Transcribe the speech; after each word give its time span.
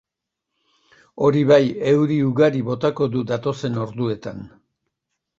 Hori 1.25 1.41
bai, 1.51 1.59
euri 1.91 2.17
ugari 2.27 2.63
botako 2.69 3.07
du 3.17 3.21
datozen 3.33 3.77
orduetan. 3.83 4.41